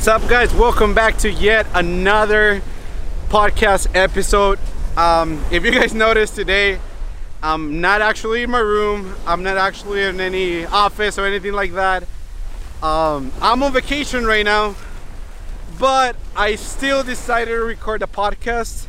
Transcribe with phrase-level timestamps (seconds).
[0.00, 0.54] What's up, guys?
[0.54, 2.62] Welcome back to yet another
[3.28, 4.58] podcast episode.
[4.96, 6.80] Um, if you guys noticed today,
[7.42, 9.14] I'm not actually in my room.
[9.26, 12.04] I'm not actually in any office or anything like that.
[12.82, 14.74] Um, I'm on vacation right now,
[15.78, 18.86] but I still decided to record a podcast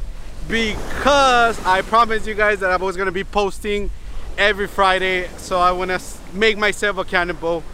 [0.47, 3.89] because I promised you guys that I was gonna be posting
[4.37, 5.27] every Friday.
[5.35, 5.99] So I wanna
[6.31, 7.65] make myself accountable.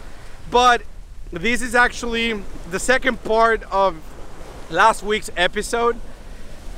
[0.50, 0.82] But
[1.32, 3.96] this is actually the second part of
[4.70, 6.00] last week's episode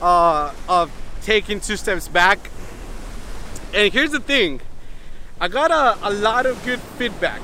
[0.02, 0.90] uh, of
[1.22, 2.50] taking two steps back.
[3.72, 4.60] And here's the thing
[5.40, 7.40] I got a, a lot of good feedback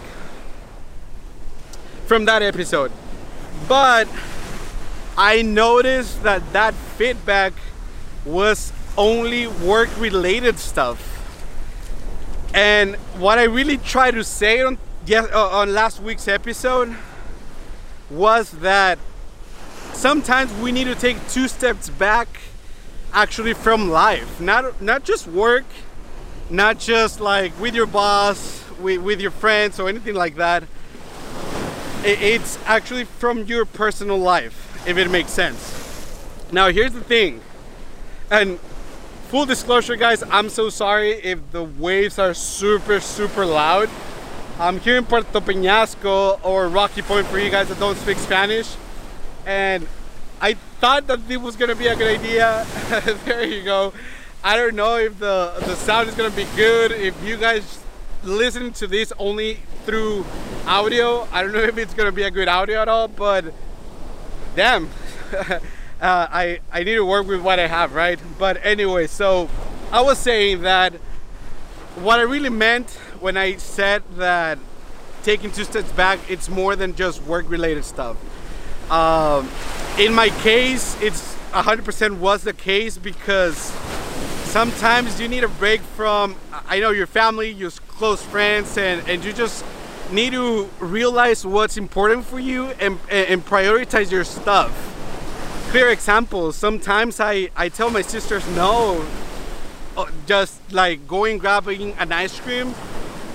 [2.06, 2.90] from that episode,
[3.68, 4.08] but
[5.16, 7.52] I noticed that that feedback
[8.24, 11.12] was only work related stuff.
[12.52, 16.94] And what I really try to say on yes, uh, on last week's episode
[18.10, 18.98] was that
[19.92, 22.28] sometimes we need to take two steps back
[23.12, 24.40] actually from life.
[24.40, 25.64] Not not just work
[26.48, 30.62] not just like with your boss with, with your friends or anything like that.
[32.04, 35.74] It, it's actually from your personal life if it makes sense.
[36.52, 37.40] Now here's the thing
[38.30, 38.58] and
[39.28, 43.88] full disclosure guys i'm so sorry if the waves are super super loud
[44.58, 48.74] I'm here in Puerto Peñasco or Rocky Point for you guys that don't speak Spanish.
[49.44, 49.86] And
[50.40, 52.66] I thought that this was gonna be a good idea.
[53.26, 53.92] there you go.
[54.42, 56.90] I don't know if the, the sound is gonna be good.
[56.90, 57.80] If you guys
[58.24, 60.24] listen to this only through
[60.66, 63.52] audio, I don't know if it's gonna be a good audio at all, but
[64.54, 64.88] damn.
[65.32, 65.58] uh,
[66.00, 68.18] I, I need to work with what I have, right?
[68.38, 69.50] But anyway, so
[69.92, 70.94] I was saying that
[71.96, 74.56] what I really meant when I said that
[75.24, 78.16] taking two steps back, it's more than just work related stuff.
[78.88, 79.48] Um,
[79.98, 83.56] in my case, it's 100% was the case because
[84.44, 89.24] sometimes you need a break from, I know your family, your close friends, and, and
[89.24, 89.64] you just
[90.12, 94.70] need to realize what's important for you and, and prioritize your stuff.
[95.70, 99.04] Clear example, sometimes I, I tell my sisters no
[99.96, 102.72] uh, just like going grabbing an ice cream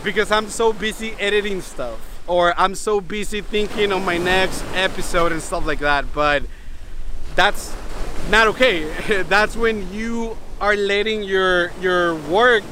[0.04, 5.32] because I'm so busy editing stuff or I'm so busy thinking on my next episode
[5.32, 6.14] and stuff like that.
[6.14, 6.44] But
[7.36, 7.76] that's
[8.30, 9.24] not okay.
[9.30, 12.64] that's when you are letting your your work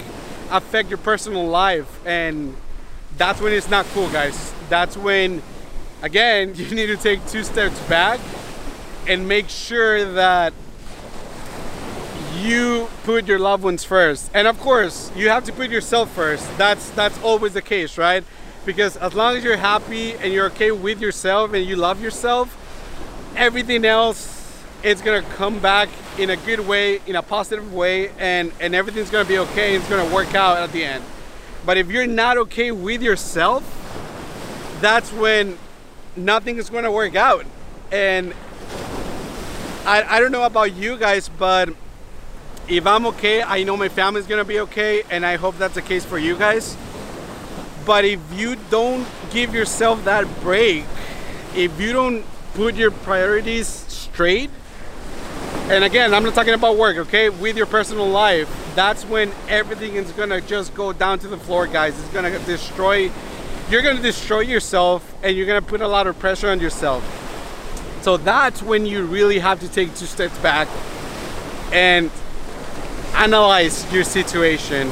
[0.52, 2.56] affect your personal life and
[3.18, 5.42] that's when it's not cool guys that's when
[6.04, 8.20] again you need to take two steps back
[9.08, 10.54] and make sure that
[12.40, 14.32] you put your loved ones first.
[14.34, 16.46] And of course you have to put yourself first.
[16.58, 18.24] That's that's always the case right?
[18.66, 22.56] Because as long as you're happy and you're okay with yourself and you love yourself
[23.36, 28.52] everything else is gonna come back in a good way in a positive way and
[28.60, 31.04] and everything's gonna be okay it's gonna work out at the end.
[31.66, 33.64] But if you're not okay with yourself
[34.82, 35.58] that's when
[36.16, 37.46] nothing is gonna work out.
[37.92, 38.34] And
[39.86, 41.70] I, I don't know about you guys but
[42.70, 45.82] if I'm okay, I know my family's gonna be okay, and I hope that's the
[45.82, 46.78] case for you guys.
[47.86, 50.86] But if you don't give yourself that break,
[51.56, 54.52] if you don't put your priorities straight,
[55.70, 57.30] and again, I'm not talking about work, okay?
[57.30, 61.66] With your personal life, that's when everything is gonna just go down to the floor,
[61.66, 62.00] guys.
[62.00, 63.12] It's gonna destroy,
[63.72, 67.04] you're gonna destroy yourself, and you're gonna put a lot of pressure on yourself.
[68.04, 70.68] So that's when you really have to take two steps back
[71.72, 72.10] and
[73.20, 74.92] analyze your situation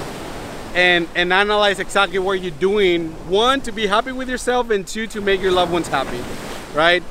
[0.75, 3.11] and and analyze exactly what you're doing.
[3.29, 6.21] One to be happy with yourself and two to make your loved ones happy
[6.77, 7.03] right?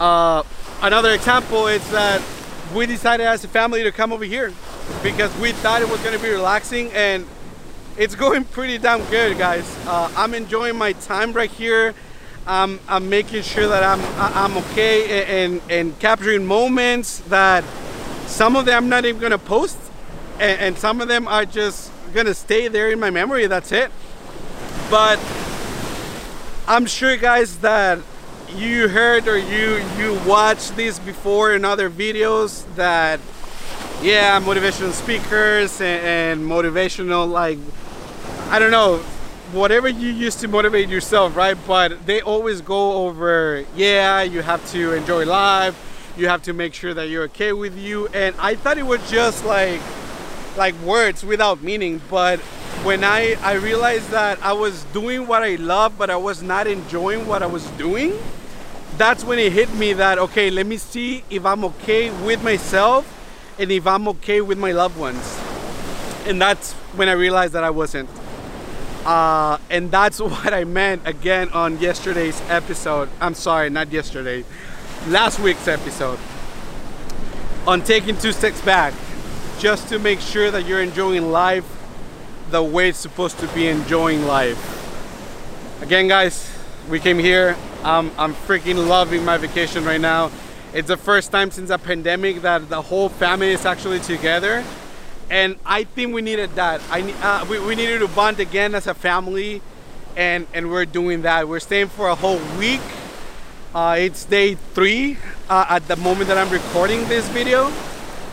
[0.00, 0.42] Uh,
[0.82, 2.20] another example is that
[2.74, 4.52] we decided as a family to come over here
[5.02, 7.24] because we thought it was going to be relaxing and
[7.96, 9.64] it's going pretty damn good guys.
[9.86, 11.94] Uh, i'm enjoying my time right here.
[12.46, 17.64] I'm, I'm making sure that i'm i'm okay and and capturing moments that
[18.26, 19.78] some of them i'm not even going to post
[20.34, 23.90] and, and some of them are just gonna stay there in my memory that's it.
[24.90, 25.18] But
[26.68, 27.98] I'm sure guys that
[28.54, 33.18] you heard or you you watched this before in other videos that
[34.02, 37.58] yeah motivational speakers and, and motivational like
[38.50, 38.98] I don't know
[39.52, 41.56] whatever you use to motivate yourself right?
[41.66, 45.76] But they always go over yeah you have to enjoy life
[46.16, 48.06] you have to make sure that you're okay with you.
[48.08, 49.80] And I thought it was just like
[50.56, 52.38] like words without meaning but
[52.84, 56.66] when I, I realized that I was doing what I love but I was not
[56.66, 58.18] enjoying what I was doing
[58.96, 63.04] that's when it hit me that okay let me see if i'm okay with myself
[63.58, 65.40] and if i'm okay with my loved ones.
[66.26, 68.08] And that's when i realized that i wasn't.
[69.04, 73.08] Uh, and that's what i meant again on yesterday's episode.
[73.20, 74.44] I'm sorry not yesterday.
[75.08, 76.18] Last week's episode.
[77.66, 78.92] On taking two steps back
[79.58, 81.64] just to make sure that you're enjoying life
[82.50, 86.50] the way it's supposed to be enjoying life again guys
[86.88, 90.30] we came here um, I'm freaking loving my vacation right now.
[90.72, 94.64] It's the first time since the pandemic that the whole family is actually together.
[95.28, 96.80] And I think we needed that.
[96.90, 99.60] I uh, we, we needed to bond again as a family
[100.16, 101.46] and, and we're doing that.
[101.46, 102.80] We're staying for a whole week.
[103.74, 105.18] Uh, it's day three
[105.50, 107.70] uh, at the moment that I'm recording this video.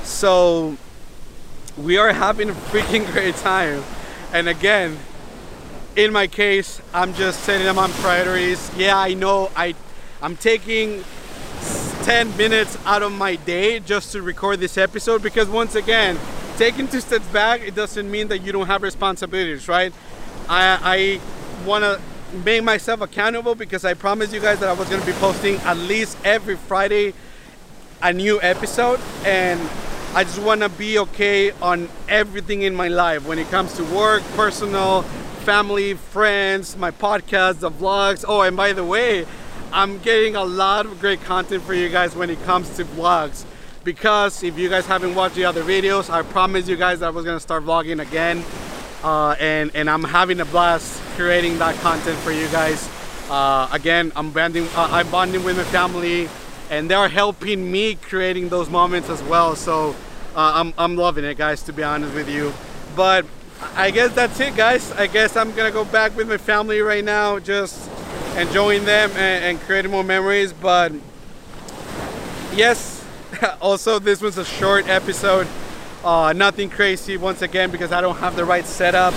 [0.04, 0.78] So
[1.78, 3.84] we are having a freaking great time.
[4.34, 4.98] And again,
[5.96, 8.72] in my case, I'm just setting them on priorities.
[8.78, 9.76] Yeah, I know I,
[10.22, 11.04] I'm taking
[12.04, 16.18] 10 minutes out of my day just to record this episode because once again,
[16.58, 19.94] taking two steps back, it doesn't mean that you don't have responsibilities, right?
[20.50, 21.20] I,
[21.62, 22.02] I want to
[22.38, 25.58] make myself accountable because I promised you guys that I was going to be posting
[25.58, 27.14] at least every Friday
[28.02, 29.60] a new episode and
[30.14, 33.84] I just want to be okay on everything in my life when it comes to
[33.86, 35.04] work, personal,
[35.46, 38.26] family, friends, my podcast, the vlogs.
[38.28, 39.26] Oh, and by the way,
[39.72, 43.46] I'm getting a lot of great content for you guys when it comes to vlogs.
[43.86, 47.24] Because if you guys haven't watched the other videos, I promised you guys I was
[47.24, 48.44] gonna start vlogging again.
[49.04, 52.90] Uh, and, and I'm having a blast creating that content for you guys.
[53.30, 56.28] Uh, again, I'm bonding, uh, I'm bonding with my family
[56.72, 59.58] and they're helping me creating those moments as well.
[59.58, 59.90] So
[60.36, 62.54] uh, I'm, I'm loving it guys, to be honest with you.
[62.96, 63.26] But
[63.76, 64.92] I guess that's it guys.
[64.94, 67.90] I guess I'm gonna go back with my family right now, just
[68.38, 70.54] enjoying them and, and creating more memories.
[70.54, 70.94] But
[72.56, 73.06] yes,
[73.62, 75.48] also this was a short episode.
[76.06, 79.14] Uh, nothing crazy once again because I don't have the right setup.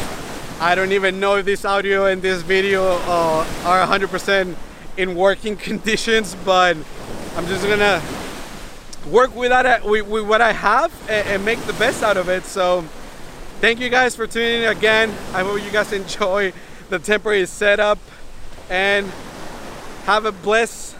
[0.61, 4.56] I don't even know if this audio and this video uh, are 100%
[4.97, 6.77] in working conditions, but
[7.36, 8.00] I'm just gonna
[9.10, 12.16] work with that uh, with, with what I have and, and make the best out
[12.16, 12.44] of it.
[12.44, 12.82] So
[13.60, 15.10] thank you guys for tuning in again.
[15.32, 16.52] I hope you guys enjoy
[16.90, 17.98] the temporary setup
[18.70, 19.06] and
[20.04, 20.96] have a blessed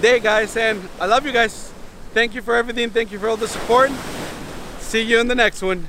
[0.00, 1.72] day guys and I love you guys.
[2.14, 2.90] Thank you for everything.
[2.90, 3.90] Thank you for all the support.
[4.78, 5.88] See you in the next one.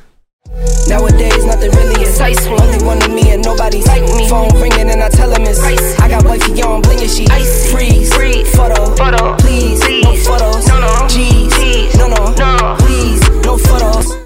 [0.87, 2.59] Nowadays, nothing really insightful.
[2.59, 4.27] Only one of me and nobody like me.
[4.29, 5.99] Phone ringing and I tell him it's ice.
[5.99, 7.71] I got wifey on, blinging she ice.
[7.71, 10.03] Freeze, freeze, photo, photo, please, please.
[10.03, 14.16] no photos, no, no, G's, no, no, no, please, no photos.